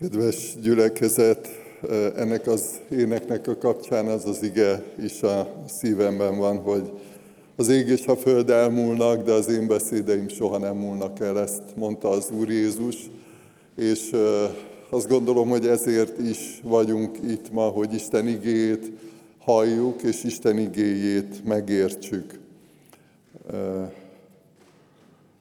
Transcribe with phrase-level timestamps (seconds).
[0.00, 1.48] Kedves gyülekezet,
[2.16, 6.90] ennek az éneknek a kapcsán az az ige is a szívemben van, hogy
[7.56, 11.62] az ég és a föld elmúlnak, de az én beszédeim soha nem múlnak el, ezt
[11.74, 12.96] mondta az Úr Jézus,
[13.76, 14.10] és
[14.90, 18.92] azt gondolom, hogy ezért is vagyunk itt ma, hogy Isten igéjét
[19.38, 22.38] halljuk, és Isten igéjét megértsük.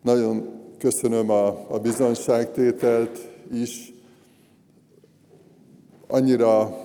[0.02, 3.94] Nagyon köszönöm a, a bizonságtételt is,
[6.08, 6.78] annyira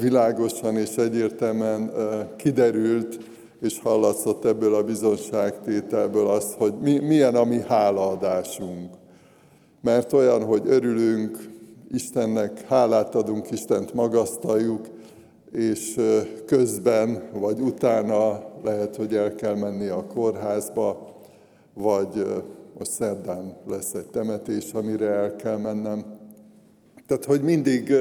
[0.00, 1.92] világosan és egyértelműen
[2.36, 3.18] kiderült,
[3.60, 8.90] és hallatszott ebből a bizonságtételből az, hogy mi, milyen a mi hálaadásunk.
[9.80, 11.52] Mert olyan, hogy örülünk,
[11.90, 14.86] Istennek hálát adunk, Istent magasztaljuk,
[15.52, 16.00] és
[16.46, 21.12] közben vagy utána lehet, hogy el kell menni a kórházba,
[21.74, 22.26] vagy
[22.78, 26.04] most szerdán lesz egy temetés, amire el kell mennem.
[27.06, 27.94] Tehát, hogy mindig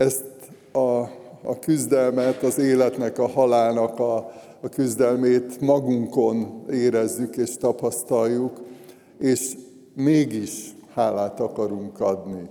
[0.00, 0.24] ezt
[0.72, 0.98] a,
[1.42, 4.16] a küzdelmet, az életnek, a halálnak a,
[4.60, 8.60] a küzdelmét magunkon érezzük és tapasztaljuk,
[9.18, 9.56] és
[9.94, 12.48] mégis hálát akarunk adni.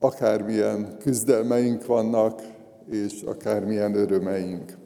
[0.00, 2.42] Akármilyen küzdelmeink vannak,
[2.90, 4.76] és akármilyen örömeink.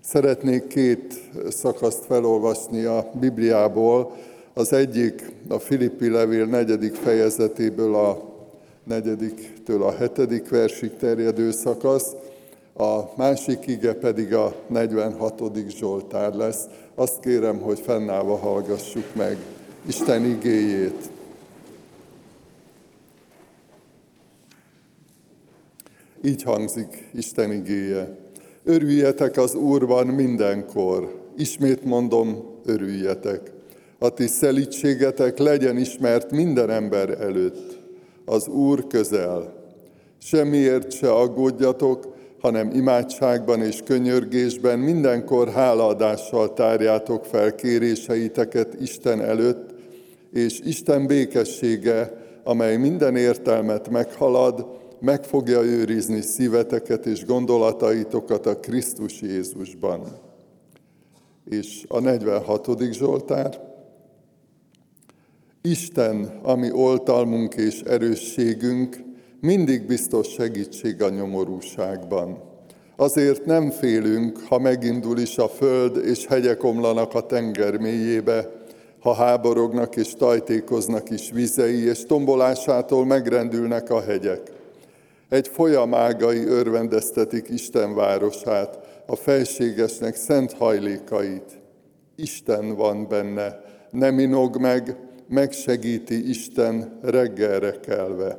[0.00, 4.12] Szeretnék két szakaszt felolvasni a Bibliából.
[4.54, 8.25] Az egyik a Filippi levél negyedik fejezetéből a
[8.86, 12.14] negyediktől a hetedik versig terjedő szakasz,
[12.78, 15.42] a másik ige pedig a 46.
[15.68, 16.64] Zsoltár lesz.
[16.94, 19.36] Azt kérem, hogy fennállva hallgassuk meg
[19.86, 21.10] Isten igéjét.
[26.24, 28.16] Így hangzik Isten igéje.
[28.64, 31.20] Örüljetek az Úrban mindenkor.
[31.36, 33.52] Ismét mondom, örüljetek.
[33.98, 37.85] A ti szelítségetek legyen ismert minden ember előtt
[38.26, 39.54] az Úr közel.
[40.18, 49.74] Semmiért se aggódjatok, hanem imádságban és könyörgésben mindenkor hálaadással tárjátok fel kéréseiteket Isten előtt,
[50.32, 54.66] és Isten békessége, amely minden értelmet meghalad,
[55.00, 60.02] meg fogja őrizni szíveteket és gondolataitokat a Krisztus Jézusban.
[61.44, 62.92] És a 46.
[62.92, 63.75] Zsoltár,
[65.70, 68.96] Isten, ami oltalmunk és erősségünk,
[69.40, 72.38] mindig biztos segítség a nyomorúságban.
[72.96, 78.50] Azért nem félünk, ha megindul is a föld, és hegyek omlanak a tenger mélyébe,
[79.00, 84.40] ha háborognak és tajtékoznak is vizei, és tombolásától megrendülnek a hegyek.
[85.28, 91.60] Egy folyamágai örvendeztetik Isten városát, a felségesnek szent hajlékait.
[92.16, 93.60] Isten van benne,
[93.90, 94.96] nem inog meg,
[95.28, 98.38] megsegíti Isten reggelre kelve.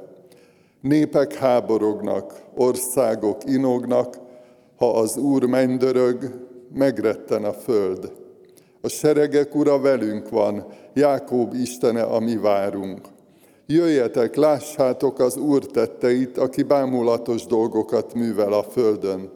[0.81, 4.17] Népek háborognak, országok inognak,
[4.75, 8.11] ha az Úr mennydörög, megretten a föld.
[8.81, 13.01] A seregek ura velünk van, Jákób Istene, a mi várunk.
[13.65, 19.29] Jöjjetek, lássátok az Úr tetteit, aki bámulatos dolgokat művel a földön.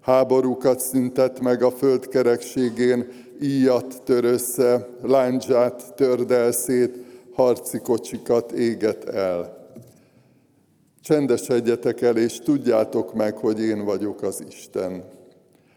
[0.00, 3.08] Háborúkat szüntet meg a föld kerekségén,
[3.40, 6.96] íjat tör össze, láncsát törd szét,
[7.32, 9.66] harci kocsikat éget el.
[11.02, 15.04] Csendesedjetek el, és tudjátok meg, hogy én vagyok az Isten.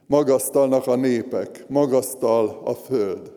[0.08, 3.32] Magasztalnak a népek, magasztal a föld.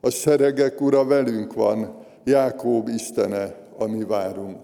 [0.00, 4.60] A seregek ura velünk van, Jákób Istene, ami várunk.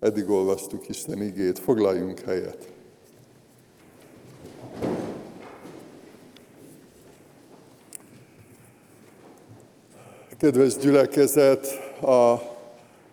[0.00, 2.72] Eddig olvastuk Isten igét, foglaljunk helyet.
[10.40, 11.66] Kedves gyülekezet,
[12.02, 12.34] a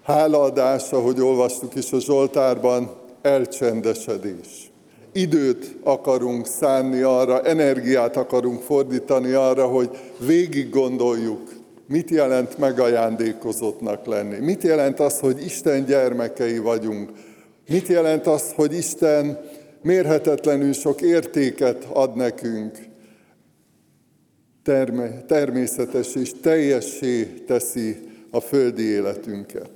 [0.03, 4.71] hálaadás, ahogy olvastuk is a Zsoltárban, elcsendesedés.
[5.11, 9.89] Időt akarunk szánni arra, energiát akarunk fordítani arra, hogy
[10.19, 11.53] végig gondoljuk,
[11.87, 14.37] mit jelent megajándékozottnak lenni.
[14.39, 17.09] Mit jelent az, hogy Isten gyermekei vagyunk.
[17.69, 19.39] Mit jelent az, hogy Isten
[19.81, 22.77] mérhetetlenül sok értéket ad nekünk
[24.67, 27.97] terme, természetes és teljessé teszi
[28.31, 29.69] a földi életünket.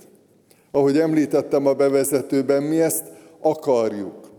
[0.71, 3.03] Ahogy említettem a bevezetőben, mi ezt
[3.41, 4.29] akarjuk.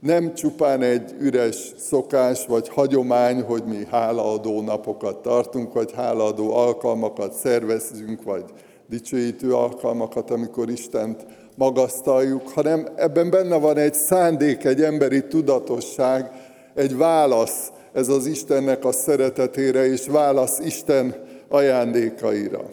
[0.00, 7.32] Nem csupán egy üres szokás vagy hagyomány, hogy mi hálaadó napokat tartunk, vagy hálaadó alkalmakat
[7.32, 8.44] szervezünk, vagy
[8.86, 11.26] dicsőítő alkalmakat, amikor Istent
[11.56, 16.30] magasztaljuk, hanem ebben benne van egy szándék, egy emberi tudatosság,
[16.74, 21.14] egy válasz ez az Istennek a szeretetére, és válasz Isten
[21.48, 22.70] ajándékaira.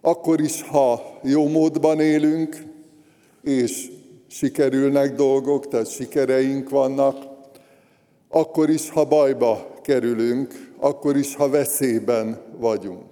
[0.00, 2.56] Akkor is, ha jó módban élünk,
[3.42, 3.90] és
[4.26, 7.16] sikerülnek dolgok, tehát sikereink vannak,
[8.28, 13.04] akkor is, ha bajba kerülünk, akkor is, ha veszélyben vagyunk.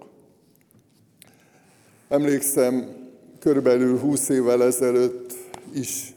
[2.08, 2.96] Emlékszem,
[3.38, 5.32] körülbelül 20 évvel ezelőtt
[5.74, 6.14] is,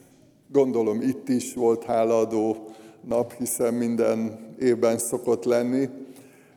[0.51, 2.71] gondolom itt is volt hálaadó
[3.07, 5.89] nap, hiszen minden évben szokott lenni.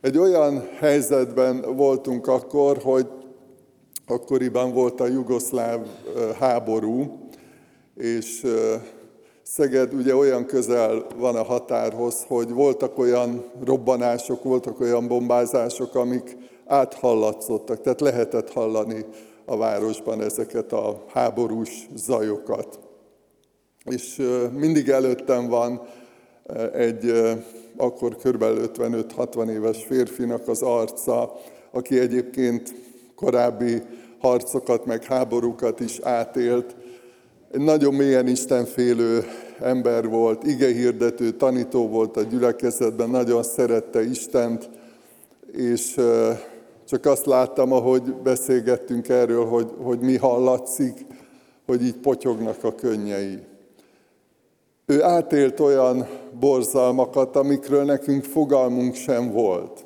[0.01, 3.07] Egy olyan helyzetben voltunk akkor, hogy
[4.07, 5.87] akkoriban volt a jugoszláv
[6.39, 7.19] háború,
[7.95, 8.45] és
[9.47, 16.37] Szeged ugye olyan közel van a határhoz, hogy voltak olyan robbanások, voltak olyan bombázások, amik
[16.65, 19.05] áthallatszottak, tehát lehetett hallani
[19.45, 22.79] a városban ezeket a háborús zajokat.
[23.83, 24.21] És
[24.53, 25.81] mindig előttem van
[26.73, 27.11] egy
[27.77, 28.43] akkor kb.
[28.43, 31.33] 55-60 éves férfinak az arca,
[31.71, 32.73] aki egyébként
[33.15, 33.81] korábbi
[34.19, 36.75] harcokat, meg háborúkat is átélt.
[37.51, 39.23] Egy nagyon mélyen istenfélő
[39.59, 44.69] ember volt, igehirdető, tanító volt a gyülekezetben, nagyon szerette Istent,
[45.51, 45.99] és
[46.87, 51.05] csak azt láttam, ahogy beszélgettünk erről, hogy, hogy mi hallatszik,
[51.65, 53.39] hogy így potyognak a könnyei.
[54.85, 56.07] Ő átélt olyan
[56.39, 59.85] borzalmakat, amikről nekünk fogalmunk sem volt.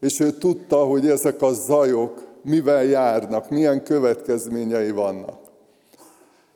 [0.00, 5.38] És ő tudta, hogy ezek a zajok mivel járnak, milyen következményei vannak.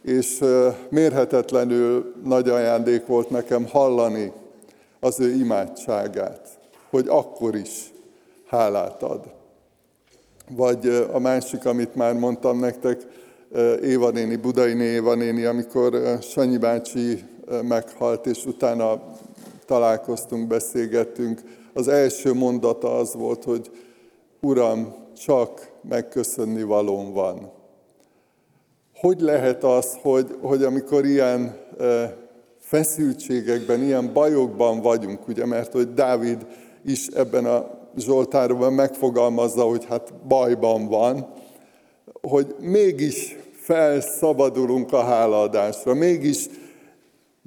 [0.02, 0.44] És
[0.88, 4.32] mérhetetlenül nagy ajándék volt nekem hallani
[5.00, 6.49] az ő imádságát,
[6.90, 7.93] hogy akkor is
[8.47, 9.20] hálát ad.
[10.50, 13.00] Vagy a másik, amit már mondtam nektek,
[13.82, 17.25] Éva néni, Budai Éva néni, amikor Sanyi bácsi
[17.62, 19.02] meghalt, és utána
[19.66, 21.40] találkoztunk, beszélgettünk,
[21.75, 23.70] az első mondata az volt, hogy
[24.40, 27.52] Uram, csak megköszönni valóm van.
[28.94, 31.56] Hogy lehet az, hogy, hogy amikor ilyen
[32.58, 36.46] feszültségekben, ilyen bajokban vagyunk, ugye, mert hogy Dávid
[36.84, 41.26] is ebben a Zsoltárban megfogalmazza, hogy hát bajban van,
[42.20, 46.49] hogy mégis felszabadulunk a hálaadásra, mégis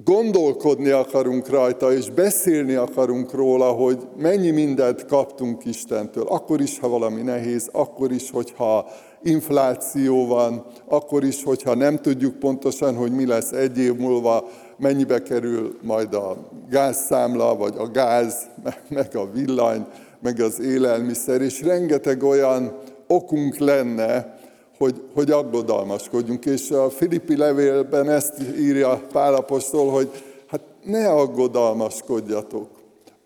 [0.04, 6.24] gondolkodni akarunk rajta, és beszélni akarunk róla, hogy mennyi mindent kaptunk Istentől.
[6.26, 8.88] Akkor is, ha valami nehéz, akkor is, hogyha
[9.22, 15.22] infláció van, akkor is, hogyha nem tudjuk pontosan, hogy mi lesz egy év múlva, mennyibe
[15.22, 16.36] kerül majd a
[16.70, 18.46] gázszámla, vagy a gáz,
[18.88, 19.86] meg a villany,
[20.22, 24.37] meg az élelmiszer, és rengeteg olyan okunk lenne,
[24.78, 26.44] hogy, hogy aggodalmaskodjunk.
[26.44, 30.10] És a Filippi levélben ezt írja Pálapostól, hogy
[30.46, 32.68] hát ne aggodalmaskodjatok,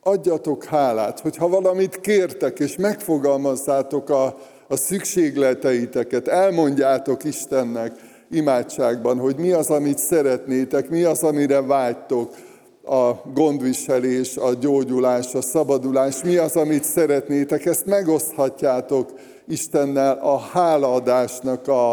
[0.02, 4.38] adjatok hálát, hogyha valamit kértek, és megfogalmazzátok a,
[4.68, 7.92] a szükségleteiteket, elmondjátok Istennek
[8.30, 12.34] imádságban, hogy mi az, amit szeretnétek, mi az, amire vágytok,
[12.84, 19.10] a gondviselés, a gyógyulás, a szabadulás, mi az, amit szeretnétek, ezt megoszthatjátok
[19.48, 21.90] Istennel a hálaadásnak a,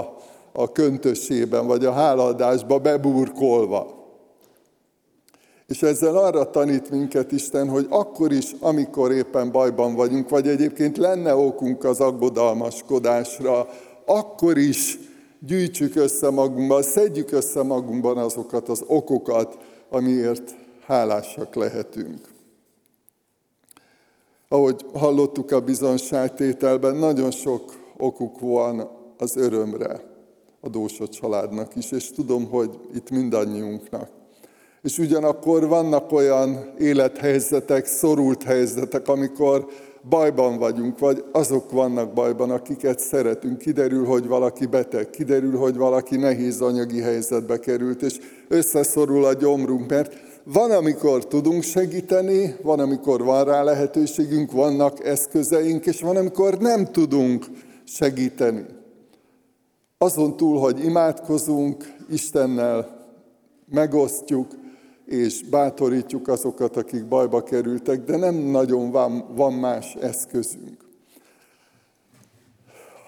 [0.51, 3.97] a köntösében, vagy a hálaadásba beburkolva.
[5.67, 10.97] És ezzel arra tanít minket Isten, hogy akkor is, amikor éppen bajban vagyunk, vagy egyébként
[10.97, 13.67] lenne okunk az aggodalmaskodásra,
[14.05, 14.99] akkor is
[15.39, 19.57] gyűjtsük össze magunkban, szedjük össze magunkban azokat az okokat,
[19.89, 20.55] amiért
[20.89, 22.27] hálásak lehetünk.
[24.47, 30.01] Ahogy hallottuk a bizonságtételben, nagyon sok okuk van az örömre
[30.61, 34.09] a Dósot családnak is, és tudom, hogy itt mindannyiunknak.
[34.81, 39.67] És ugyanakkor vannak olyan élethelyzetek, szorult helyzetek, amikor
[40.09, 43.57] bajban vagyunk, vagy azok vannak bajban, akiket szeretünk.
[43.57, 49.89] Kiderül, hogy valaki beteg, kiderül, hogy valaki nehéz anyagi helyzetbe került, és összeszorul a gyomrunk,
[49.89, 56.57] mert van, amikor tudunk segíteni, van, amikor van rá lehetőségünk, vannak eszközeink, és van, amikor
[56.57, 57.45] nem tudunk
[57.83, 58.65] segíteni.
[59.97, 63.07] Azon túl, hogy imádkozunk, Istennel
[63.65, 64.47] megosztjuk,
[65.05, 70.87] és bátorítjuk azokat, akik bajba kerültek, de nem nagyon van, van más eszközünk.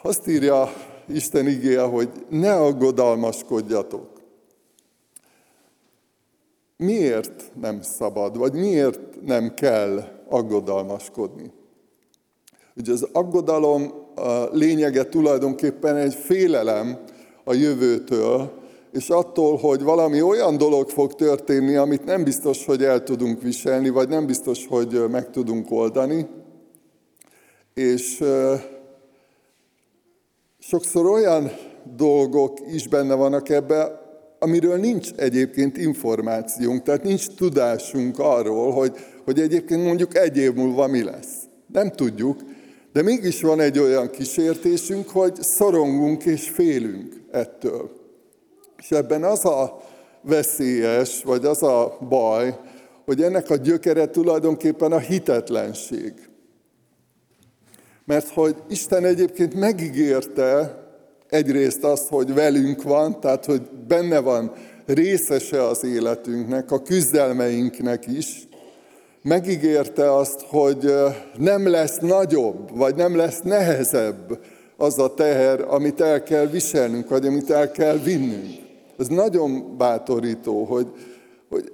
[0.04, 0.70] Azt írja
[1.08, 4.21] Isten igéje, hogy ne aggodalmaskodjatok.
[6.84, 11.52] Miért nem szabad, vagy miért nem kell aggodalmaskodni?
[12.76, 17.00] Ugye az aggodalom a lényege tulajdonképpen egy félelem
[17.44, 18.52] a jövőtől,
[18.92, 23.90] és attól, hogy valami olyan dolog fog történni, amit nem biztos, hogy el tudunk viselni,
[23.90, 26.28] vagy nem biztos, hogy meg tudunk oldani.
[27.74, 28.24] És
[30.60, 31.52] sokszor olyan
[31.96, 34.01] dolgok is benne vannak ebbe,
[34.44, 40.88] amiről nincs egyébként információnk, tehát nincs tudásunk arról, hogy, hogy egyébként mondjuk egy év múlva
[40.88, 41.36] mi lesz.
[41.68, 42.40] Nem tudjuk,
[42.94, 47.92] de mégis van egy olyan kísértésünk, hogy szorongunk és félünk ettől.
[48.78, 49.82] És ebben az a
[50.22, 52.60] veszélyes, vagy az a baj,
[53.06, 56.14] hogy ennek a gyökere tulajdonképpen a hitetlenség.
[58.06, 60.82] Mert hogy Isten egyébként megígérte
[61.32, 64.52] egyrészt azt, hogy velünk van, tehát hogy benne van
[64.86, 68.48] részese az életünknek, a küzdelmeinknek is,
[69.22, 70.94] megígérte azt, hogy
[71.38, 74.40] nem lesz nagyobb, vagy nem lesz nehezebb
[74.78, 78.60] az a teher, amit el kell viselnünk, vagy amit el kell vinnünk.
[78.98, 80.88] Ez nagyon bátorító, hogy,
[81.50, 81.72] hogy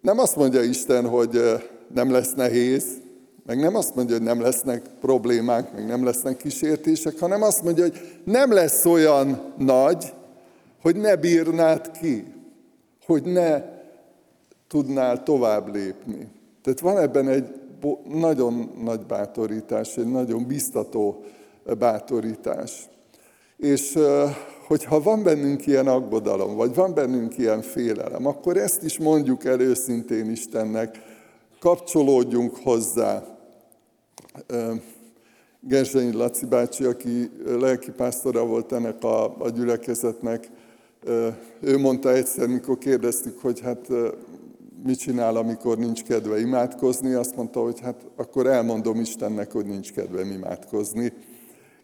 [0.00, 1.40] nem azt mondja Isten, hogy
[1.94, 2.84] nem lesz nehéz,
[3.50, 7.84] meg nem azt mondja, hogy nem lesznek problémák, meg nem lesznek kísértések, hanem azt mondja,
[7.84, 10.12] hogy nem lesz olyan nagy,
[10.82, 12.24] hogy ne bírnád ki,
[13.06, 13.62] hogy ne
[14.68, 16.28] tudnál tovább lépni.
[16.62, 17.60] Tehát van ebben egy
[18.04, 21.24] nagyon nagy bátorítás, egy nagyon biztató
[21.78, 22.88] bátorítás.
[23.56, 23.98] És
[24.66, 29.60] hogyha van bennünk ilyen aggodalom, vagy van bennünk ilyen félelem, akkor ezt is mondjuk el
[29.60, 30.98] őszintén Istennek,
[31.58, 33.38] kapcsolódjunk hozzá.
[35.60, 40.50] Gerzsenyi Laci bácsi, aki lelkipásztora volt ennek a, a gyülekezetnek,
[41.60, 43.88] ő mondta egyszer, mikor kérdeztük, hogy hát
[44.84, 49.92] mit csinál, amikor nincs kedve imádkozni, azt mondta, hogy hát akkor elmondom Istennek, hogy nincs
[49.92, 51.12] kedvem imádkozni.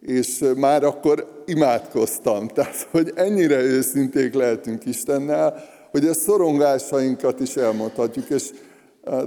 [0.00, 2.49] És már akkor imádkoztam.
[2.55, 8.31] Tehát, hogy ennyire őszinték lehetünk Istennel, hogy a szorongásainkat is elmondhatjuk.
[8.31, 8.50] És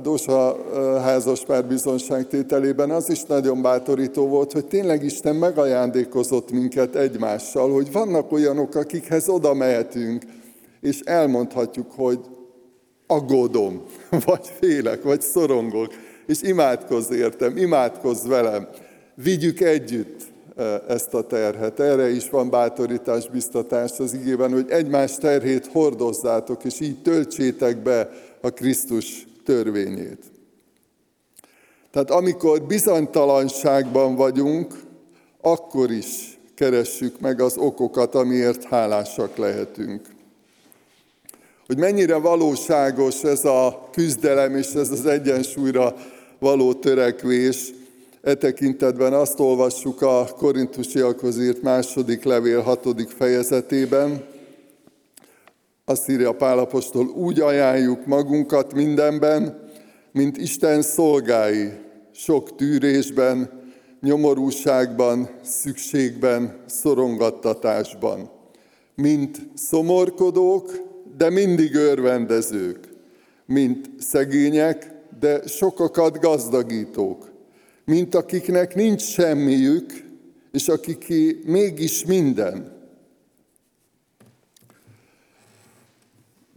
[0.01, 0.57] Dósa
[1.01, 7.91] házas pár bizonságtételében az is nagyon bátorító volt, hogy tényleg Isten megajándékozott minket egymással, hogy
[7.91, 10.23] vannak olyanok, akikhez oda mehetünk,
[10.81, 12.19] és elmondhatjuk, hogy
[13.07, 13.83] aggódom,
[14.25, 15.93] vagy félek, vagy szorongok,
[16.25, 18.67] és imádkozz értem, imádkozz velem.
[19.15, 20.21] Vigyük együtt
[20.87, 21.79] ezt a terhet.
[21.79, 28.09] Erre is van bátorítás, biztatás az igében, hogy egymás terhét hordozzátok, és így töltsétek be
[28.41, 30.23] a Krisztus törvényét.
[31.91, 34.73] Tehát amikor bizonytalanságban vagyunk,
[35.41, 40.07] akkor is keressük meg az okokat, amiért hálásak lehetünk.
[41.65, 45.95] Hogy mennyire valóságos ez a küzdelem és ez az egyensúlyra
[46.39, 47.73] való törekvés,
[48.21, 54.23] E tekintetben azt olvassuk a korintusiakhoz írt második levél hatodik fejezetében,
[55.89, 59.69] azt írja Pálapostól, úgy ajánljuk magunkat mindenben,
[60.11, 61.71] mint Isten szolgái,
[62.11, 63.49] sok tűrésben,
[64.01, 68.29] nyomorúságban, szükségben, szorongattatásban.
[68.95, 70.71] Mint szomorkodók,
[71.17, 72.79] de mindig örvendezők.
[73.45, 77.31] Mint szegények, de sokakat gazdagítók.
[77.85, 79.93] Mint akiknek nincs semmiük,
[80.51, 82.78] és akiké mégis minden.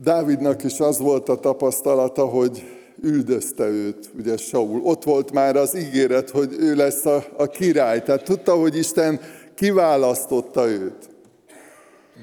[0.03, 2.63] Dávidnak is az volt a tapasztalata, hogy
[3.03, 4.81] üldözte őt, ugye Saul.
[4.83, 8.03] Ott volt már az ígéret, hogy ő lesz a, a király.
[8.03, 9.21] Tehát tudta, hogy Isten
[9.55, 11.09] kiválasztotta őt.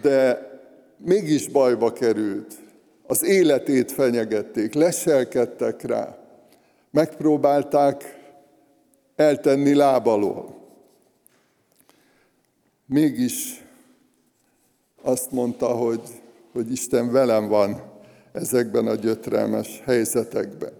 [0.01, 0.48] De
[0.98, 2.53] mégis bajba került.
[3.07, 6.17] Az életét fenyegették, leselkedtek rá.
[6.91, 8.19] Megpróbálták
[9.15, 10.55] eltenni lábalól.
[12.86, 13.63] Mégis
[15.01, 16.01] azt mondta, hogy
[16.59, 17.81] hogy Isten velem van
[18.31, 20.73] ezekben a gyötrelmes helyzetekben.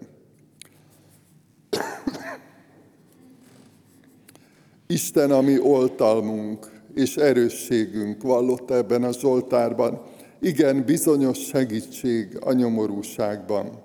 [4.86, 10.02] Isten a mi oltalmunk és erősségünk vallott ebben a Zsoltárban.
[10.40, 13.82] Igen, bizonyos segítség a nyomorúságban.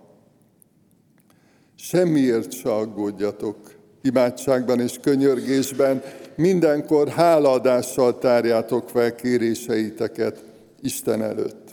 [1.75, 3.57] Semmiért se aggódjatok,
[4.01, 6.03] imádságban és könyörgésben,
[6.35, 10.43] mindenkor hálaadással tárjátok fel kéréseiteket
[10.81, 11.64] Isten előtt.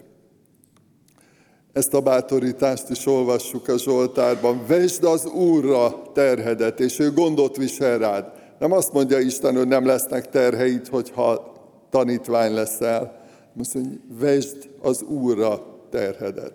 [1.73, 4.63] Ezt a bátorítást is olvassuk a Zsoltárban.
[4.67, 8.25] Vesd az Úrra terhedet, és ő gondot visel rád.
[8.59, 11.53] Nem azt mondja Isten, hogy nem lesznek terheit, hogyha
[11.89, 13.21] tanítvány leszel.
[13.59, 16.53] Azt mondja, vesd az Úrra terhedet.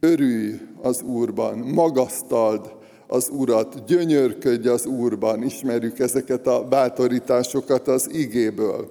[0.00, 2.72] Örülj az Úrban, magasztald
[3.06, 5.42] az Urat, gyönyörködj az Úrban.
[5.42, 8.88] Ismerjük ezeket a bátorításokat az igéből.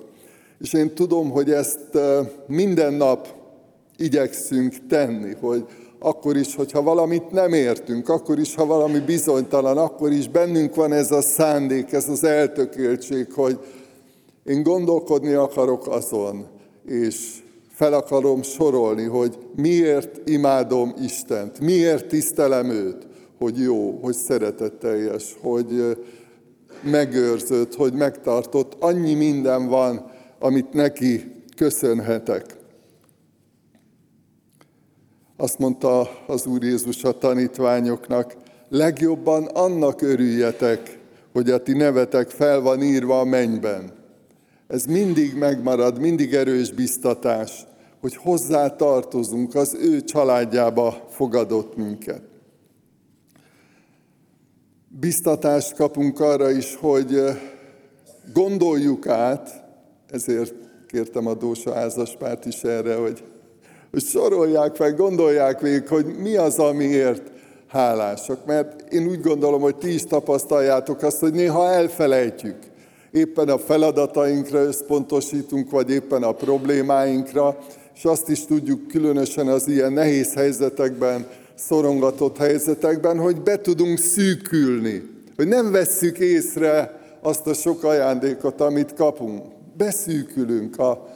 [0.59, 3.42] És én tudom, hogy ezt eh, minden nap
[3.97, 5.65] igyekszünk tenni, hogy
[5.99, 10.93] akkor is, hogyha valamit nem értünk, akkor is, ha valami bizonytalan, akkor is bennünk van
[10.93, 13.59] ez a szándék, ez az eltökéltség, hogy
[14.45, 16.47] én gondolkodni akarok azon,
[16.85, 23.07] és fel akarom sorolni, hogy miért imádom Istent, miért tisztelem őt,
[23.37, 25.97] hogy jó, hogy szeretetteljes, hogy
[26.83, 28.75] megőrzött, hogy megtartott.
[28.79, 32.61] Annyi minden van, amit neki köszönhetek.
[35.43, 38.35] Azt mondta az Úr Jézus a tanítványoknak,
[38.69, 40.99] legjobban annak örüljetek,
[41.31, 43.91] hogy a ti nevetek fel van írva a mennyben.
[44.67, 47.65] Ez mindig megmarad, mindig erős biztatás,
[48.01, 52.21] hogy hozzá tartozunk, az ő családjába fogadott minket.
[54.87, 57.21] Biztatást kapunk arra is, hogy
[58.33, 59.63] gondoljuk át,
[60.09, 60.53] ezért
[60.87, 63.23] kértem a Dósa házaspárt is erre, hogy,
[63.93, 67.31] hogy sorolják fel, gondolják végig, hogy mi az, amiért
[67.67, 68.45] hálásak.
[68.45, 72.55] Mert én úgy gondolom, hogy ti is tapasztaljátok azt, hogy néha elfelejtjük.
[73.11, 77.57] Éppen a feladatainkra összpontosítunk, vagy éppen a problémáinkra,
[77.95, 85.09] és azt is tudjuk különösen az ilyen nehéz helyzetekben, szorongatott helyzetekben, hogy be tudunk szűkülni,
[85.35, 89.41] hogy nem vesszük észre azt a sok ajándékot, amit kapunk.
[89.77, 91.07] Beszűkülünk a,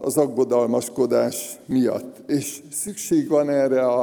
[0.00, 2.30] az aggodalmaskodás miatt.
[2.30, 4.00] És szükség van erre a,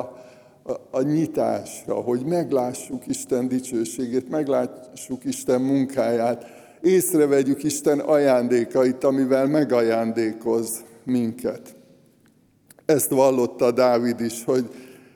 [0.63, 6.45] a, a nyitásra, hogy meglássuk Isten dicsőségét, meglássuk Isten munkáját,
[6.81, 11.75] észrevegyük Isten ajándékait, amivel megajándékoz minket.
[12.85, 14.69] Ezt vallotta Dávid is, hogy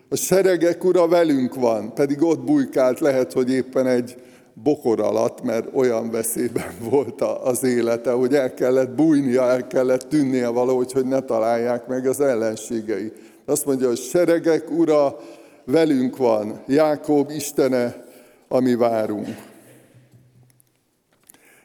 [0.10, 4.16] a seregek ura velünk van, pedig ott bujkált, lehet, hogy éppen egy
[4.64, 10.48] bokor alatt, mert olyan veszélyben volt az élete, hogy el kellett bújnia, el kellett tűnnie
[10.48, 13.12] valahogy, hogy ne találják meg az ellenségei.
[13.46, 15.18] Azt mondja, hogy seregek ura
[15.66, 18.04] velünk van, Jákob Istene,
[18.48, 19.28] ami várunk.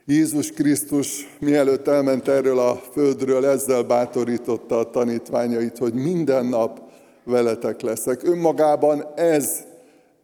[0.06, 6.80] Jézus Krisztus mielőtt elment erről a földről, ezzel bátorította a tanítványait, hogy minden nap
[7.24, 8.22] veletek leszek.
[8.22, 9.68] Önmagában ez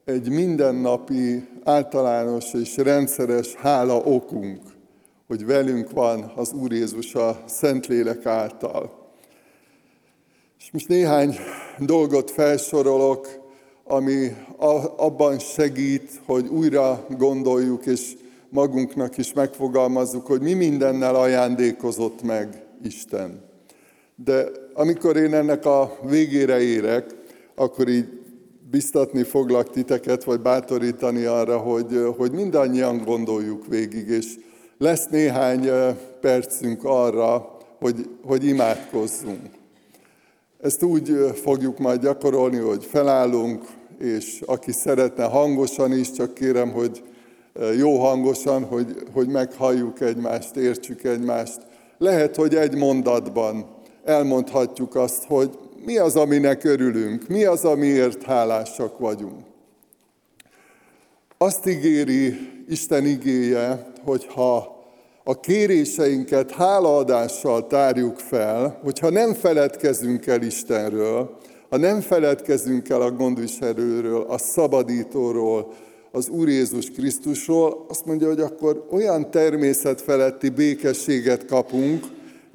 [0.06, 4.60] egy mindennapi, általános és rendszeres hála okunk,
[5.26, 9.08] hogy velünk van az Úr Jézus a Szentlélek által.
[10.58, 11.36] És most néhány
[11.78, 13.28] dolgot felsorolok,
[13.84, 14.36] ami
[14.96, 18.16] abban segít, hogy újra gondoljuk, és
[18.48, 23.44] magunknak is megfogalmazzuk, hogy mi mindennel ajándékozott meg Isten.
[24.14, 27.14] De amikor én ennek a végére érek,
[27.54, 28.24] akkor így
[28.70, 34.38] biztatni foglak titeket, vagy bátorítani arra, hogy, hogy mindannyian gondoljuk végig, és
[34.78, 35.70] lesz néhány
[36.20, 39.48] percünk arra, hogy, hogy imádkozzunk.
[40.60, 43.64] Ezt úgy fogjuk majd gyakorolni, hogy felállunk,
[43.98, 47.02] és aki szeretne hangosan is, csak kérem, hogy
[47.78, 51.58] jó hangosan, hogy, hogy meghalljuk egymást, értsük egymást.
[51.98, 53.66] Lehet, hogy egy mondatban
[54.04, 59.44] elmondhatjuk azt, hogy mi az, aminek örülünk, mi az, amiért hálásak vagyunk.
[61.38, 64.84] Azt ígéri Isten igéje, hogyha
[65.24, 71.36] a kéréseinket hálaadással tárjuk fel, hogyha nem feledkezünk el Istenről,
[71.70, 75.72] ha nem feledkezünk el a gondviselőről, a szabadítóról,
[76.12, 82.04] az Úr Jézus Krisztusról, azt mondja, hogy akkor olyan természetfeletti békességet kapunk,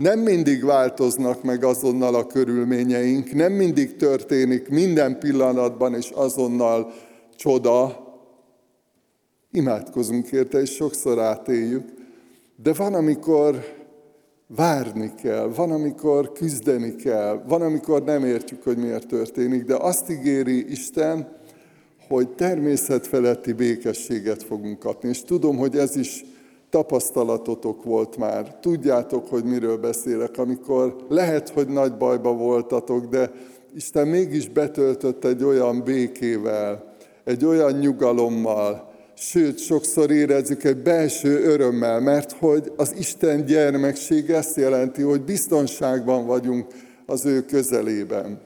[0.02, 6.94] nem mindig változnak meg azonnal a körülményeink, nem mindig történik minden pillanatban és azonnal
[7.36, 8.00] csoda.
[9.52, 11.84] Imádkozunk érte, és sokszor átéljük,
[12.56, 13.80] de van, amikor
[14.48, 20.10] várni kell, van, amikor küzdeni kell, van, amikor nem értjük, hogy miért történik, de azt
[20.10, 21.40] ígéri Isten,
[22.08, 25.10] hogy természetfeletti békességet fogunk kapni.
[25.10, 26.26] És tudom, hogy ez is
[26.72, 28.60] tapasztalatotok volt már.
[28.62, 33.32] Tudjátok, hogy miről beszélek, amikor lehet, hogy nagy bajba voltatok, de
[33.76, 42.00] Isten mégis betöltött egy olyan békével, egy olyan nyugalommal, sőt, sokszor érezzük egy belső örömmel,
[42.00, 46.68] mert hogy az Isten gyermekség ezt jelenti, hogy biztonságban vagyunk
[47.06, 48.42] az ő közelében.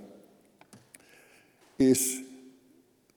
[1.78, 2.25] És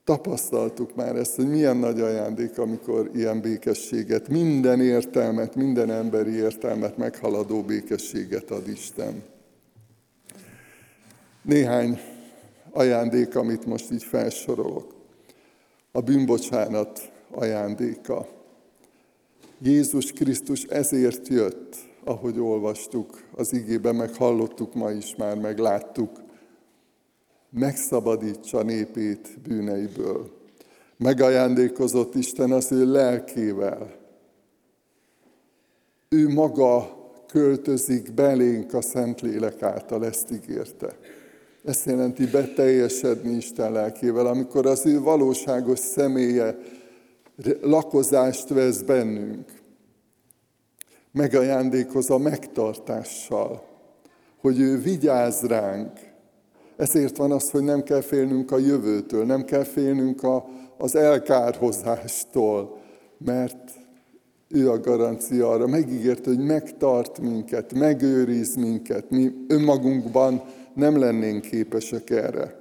[0.09, 6.97] Tapasztaltuk már ezt, hogy milyen nagy ajándék, amikor ilyen békességet, minden értelmet, minden emberi értelmet
[6.97, 9.23] meghaladó békességet ad Isten.
[11.41, 11.99] Néhány
[12.71, 14.93] ajándék, amit most így felsorolok.
[15.91, 18.27] A bűnbocsánat ajándéka.
[19.61, 26.27] Jézus Krisztus ezért jött, ahogy olvastuk az igében, meg hallottuk ma is már, meg láttuk
[27.49, 30.31] megszabadítsa népét bűneiből.
[30.97, 33.95] Megajándékozott Isten az ő lelkével.
[36.09, 40.97] Ő maga költözik belénk a Szentlélek által, ezt ígérte.
[41.63, 46.57] Ezt jelenti beteljesedni Isten lelkével, amikor az ő valóságos személye
[47.61, 49.51] lakozást vesz bennünk.
[51.11, 53.63] Megajándékoz a megtartással,
[54.41, 56.08] hogy ő vigyáz ránk.
[56.79, 60.45] Ezért van az, hogy nem kell félnünk a jövőtől, nem kell félnünk a,
[60.77, 62.81] az elkárhozástól,
[63.17, 63.71] mert
[64.49, 65.67] ő a garancia arra.
[65.67, 69.09] Megígért, hogy megtart minket, megőriz minket.
[69.09, 72.59] Mi önmagunkban nem lennénk képesek erre.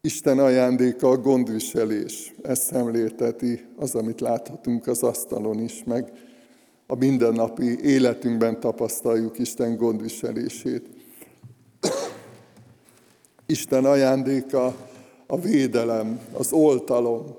[0.00, 2.34] Isten ajándéka a gondviselés.
[2.42, 6.12] Ezt szemlélteti az, amit láthatunk az asztalon is, meg
[6.86, 10.93] a mindennapi életünkben tapasztaljuk Isten gondviselését.
[13.46, 14.76] Isten ajándéka
[15.26, 17.36] a védelem, az oltalom.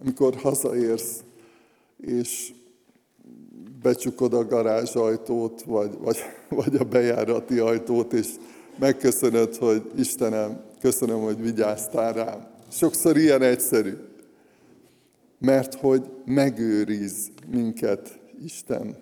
[0.00, 1.22] Amikor hazaérsz,
[1.96, 2.52] és
[3.82, 6.16] becsukod a garázsajtót, vagy, vagy,
[6.48, 8.28] vagy a bejárati ajtót, és
[8.78, 12.48] megköszönöd, hogy Istenem, köszönöm, hogy vigyáztál rám.
[12.68, 13.94] Sokszor ilyen egyszerű,
[15.38, 18.96] mert hogy megőriz minket Isten.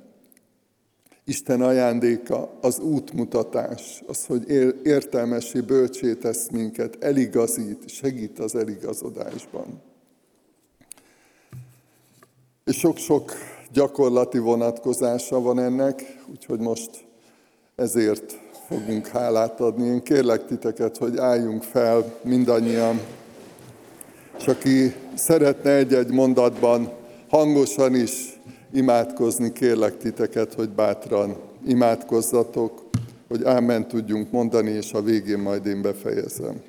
[1.29, 4.51] Isten ajándéka az útmutatás, az, hogy
[4.83, 9.83] értelmesi, bölcsé tesz minket, eligazít, segít az eligazodásban.
[12.65, 13.33] És sok-sok
[13.73, 16.91] gyakorlati vonatkozása van ennek, úgyhogy most
[17.77, 19.87] ezért fogunk hálát adni.
[19.87, 23.01] Én kérlek titeket, hogy álljunk fel mindannyian,
[24.39, 26.93] és aki szeretne egy-egy mondatban
[27.29, 28.38] hangosan is
[28.73, 32.83] imádkozni, kérlek titeket, hogy bátran imádkozzatok,
[33.29, 36.63] hogy ámen tudjunk mondani, és a végén majd én befejezem.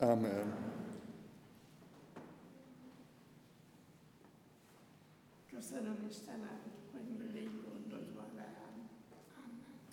[0.00, 0.54] Amen.
[5.50, 6.60] Köszönöm Istenem,
[6.92, 8.88] hogy mindig gondod van rám.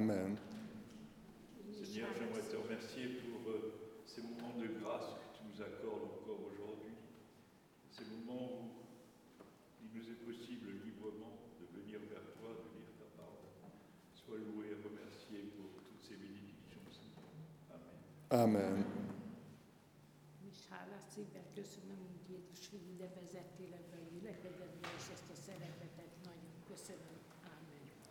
[0.00, 0.34] Amen.
[1.70, 6.40] Seigneur, j'aimerais te remercier pour euh, ces moments de grâce que tu nous accordes encore
[6.40, 6.96] aujourd'hui.
[7.90, 13.12] Ces moments où il nous est possible librement de venir vers toi, de lire ta
[13.20, 13.52] parole.
[14.14, 16.80] Sois loué et remercié pour toutes ces bénédictions.
[18.30, 18.82] Amen.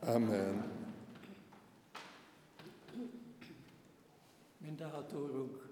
[0.01, 0.53] Amen.
[0.61, 0.78] És
[4.79, 5.69] Mindenható Úrunk,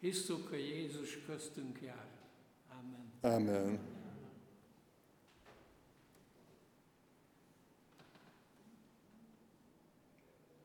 [0.00, 2.08] hisszük, hogy Jézus köztünk jár.
[2.78, 3.06] Amen.
[3.20, 3.78] Amen.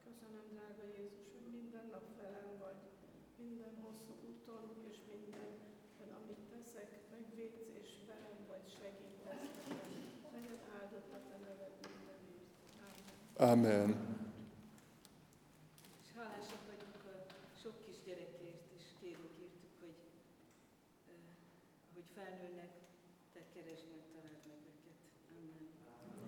[0.03, 2.82] Köszönöm, drága Jézus, hogy minden nap velem vagy,
[3.38, 5.51] minden hosszú úton, és minden,
[6.19, 9.88] amit teszek, megvédsz, és velem vagy, segítesz nekem.
[10.34, 12.49] Legyen áldott a te neved mindenért.
[13.38, 13.89] Amen.
[13.89, 14.18] Amen.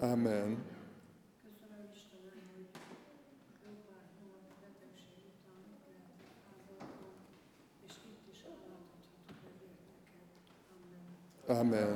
[0.01, 0.57] Amen.
[1.43, 2.67] Köszönöm Istenem, hogy
[3.67, 6.17] önpártól, betegség után lehet
[6.53, 7.13] áldoznom,
[7.85, 10.25] és itt is elláthatok megérteket.
[10.75, 11.59] Amen.
[11.61, 11.95] Amen.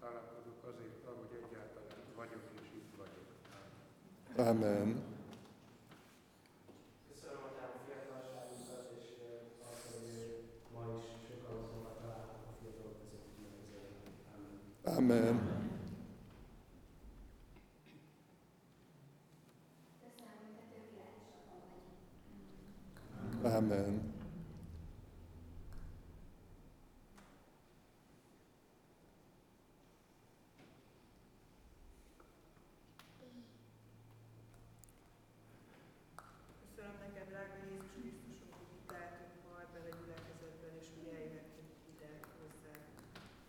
[0.00, 3.28] Hálálkozok azért, hogy egyáltalán vagyok és itt vagyok.
[4.36, 4.48] Amen.
[4.48, 5.13] Amen.
[14.96, 15.54] Amen.
[36.64, 41.70] Köszönöm neked, drága Jézus Krisztusom, hogy itt lehetünk ma ebben a gyülekezetben, és hogy eljöhetünk
[41.92, 42.74] ide hozzá,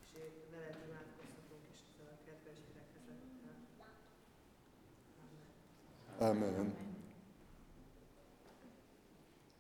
[0.03, 3.53] és veled imádkozhatunk is ezzel a kedves gyülekezettel.
[6.19, 6.73] Amen.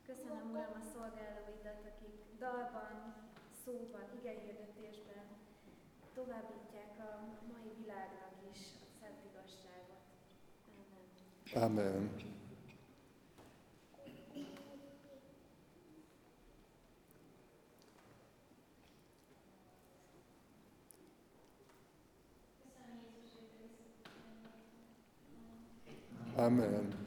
[0.05, 3.15] Köszönöm, Uram, a szolgálóidat, akik dalban,
[3.65, 5.25] szóban, igehirdetésben
[6.13, 7.11] továbbítják a
[7.51, 10.03] mai világnak is a szent igazságot.
[11.55, 11.85] Amen.
[11.85, 12.24] Amen.
[26.45, 27.04] Amen.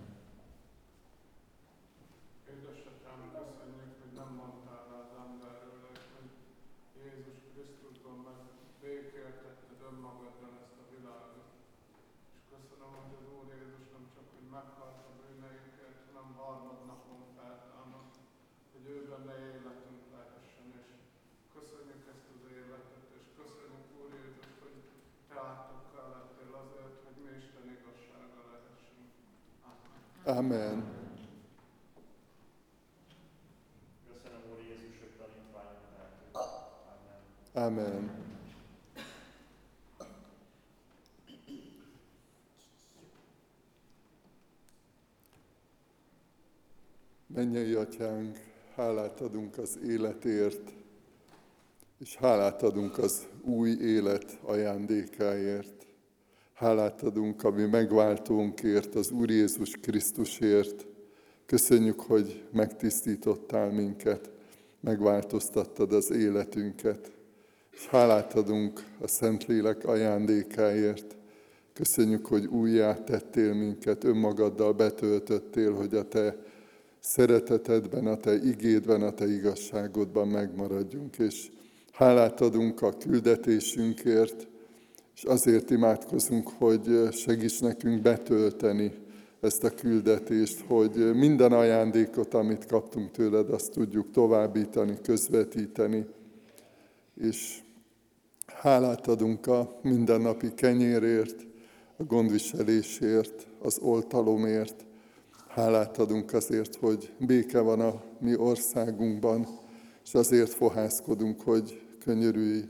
[30.29, 30.85] Amen.
[34.12, 35.55] Köszönöm, Úr Jézus, hogy lehetünk.
[37.53, 37.67] Amen.
[37.67, 38.11] Amen.
[47.27, 48.38] Mennyei Atyánk,
[48.75, 50.73] hálát adunk az életért,
[51.99, 55.88] és hálát adunk az új élet ajándékáért.
[56.59, 60.87] Hálát adunk a mi megváltónkért, az Úr Jézus Krisztusért.
[61.47, 64.31] Köszönjük, hogy megtisztítottál minket,
[64.81, 67.11] megváltoztattad az életünket.
[67.71, 71.16] És hálát adunk a Szentlélek ajándékáért.
[71.73, 76.37] Köszönjük, hogy újjá tettél minket, önmagaddal betöltöttél, hogy a te
[77.01, 81.18] szeretetedben, a te igédben, a te igazságodban megmaradjunk.
[81.18, 81.51] És
[81.92, 84.49] hálát adunk a küldetésünkért,
[85.19, 88.93] és azért imádkozunk, hogy segíts nekünk betölteni
[89.41, 96.07] ezt a küldetést, hogy minden ajándékot, amit kaptunk tőled, azt tudjuk továbbítani, közvetíteni,
[97.21, 97.59] és
[98.47, 101.47] hálát adunk a mindennapi kenyérért,
[101.97, 104.87] a gondviselésért, az oltalomért.
[105.49, 109.47] Hálát adunk azért, hogy béke van a mi országunkban,
[110.05, 112.65] és azért fohászkodunk, hogy könyörülj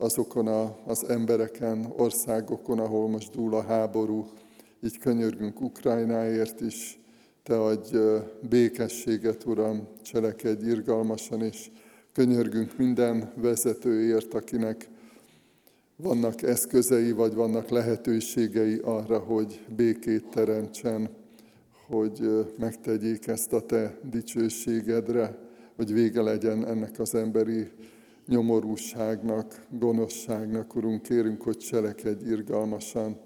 [0.00, 4.26] azokon a, az embereken, országokon, ahol most dúl a háború.
[4.84, 7.00] Így könyörgünk Ukrajnáért is,
[7.42, 7.96] te adj
[8.48, 11.70] békességet, Uram, cselekedj irgalmasan, és
[12.12, 14.88] könyörgünk minden vezetőért, akinek
[15.96, 21.08] vannak eszközei, vagy vannak lehetőségei arra, hogy békét teremtsen,
[21.86, 25.38] hogy megtegyék ezt a te dicsőségedre,
[25.76, 27.68] hogy vége legyen ennek az emberi
[28.30, 33.16] nyomorúságnak, gonoszságnak, Urunk, kérünk, hogy cselekedj irgalmasan.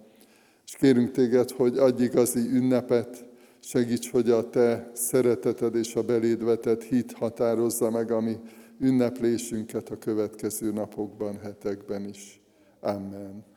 [0.67, 3.25] És kérünk téged, hogy adj igazi ünnepet,
[3.61, 8.37] segíts, hogy a te szereteted és a beléd vetett hit határozza meg a mi
[8.81, 12.41] ünneplésünket a következő napokban, hetekben is.
[12.81, 13.54] Amen.